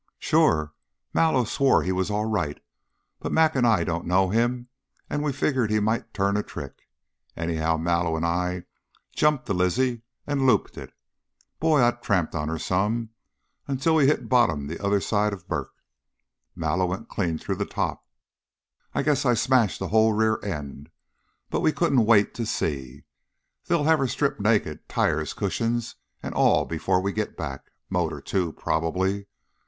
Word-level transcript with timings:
"Sure! 0.17 0.73
Mallow 1.13 1.43
swore 1.43 1.83
he 1.83 1.91
was 1.91 2.09
all 2.09 2.25
right, 2.25 2.59
but 3.19 3.31
Mac 3.31 3.55
and 3.55 3.67
I 3.67 3.83
don't 3.83 4.07
know 4.07 4.29
him, 4.31 4.67
and 5.11 5.21
we 5.21 5.31
figured 5.31 5.69
he 5.69 5.79
might 5.79 6.11
turn 6.11 6.35
a 6.37 6.41
trick. 6.41 6.73
Anyhow, 7.37 7.77
Mallow 7.77 8.15
and 8.15 8.25
I 8.25 8.63
jumped 9.15 9.45
the 9.45 9.53
Lizzie 9.53 10.01
and 10.25 10.47
looped 10.47 10.75
it. 10.75 10.91
Boy! 11.59 11.83
I 11.85 11.91
tramped 11.91 12.33
on 12.33 12.49
her 12.49 12.57
some, 12.57 13.11
until 13.67 13.93
we 13.93 14.07
hit 14.07 14.27
bottom 14.27 14.65
the 14.65 14.83
other 14.83 14.99
side 14.99 15.33
of 15.33 15.47
Burk. 15.47 15.71
Mallow 16.55 16.87
went 16.87 17.07
clean 17.07 17.37
through 17.37 17.57
the 17.57 17.65
top. 17.65 18.03
I 18.95 19.03
guess 19.03 19.23
I 19.23 19.35
smashed 19.35 19.77
the 19.77 19.89
whole 19.89 20.13
rear 20.13 20.39
end, 20.43 20.89
but 21.51 21.61
we 21.61 21.71
couldn't 21.71 22.05
wait 22.07 22.33
to 22.33 22.45
see. 22.47 23.03
They'll 23.67 23.83
have 23.83 23.99
her 23.99 24.07
stripped 24.07 24.39
naked, 24.39 24.89
tires, 24.89 25.35
cushions, 25.35 25.93
and 26.23 26.33
all, 26.33 26.65
before 26.65 27.01
we 27.01 27.11
get 27.11 27.37
back. 27.37 27.69
Motor, 27.87 28.19
too, 28.19 28.53
probably. 28.53 29.27